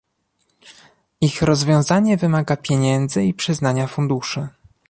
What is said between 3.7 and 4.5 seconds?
funduszy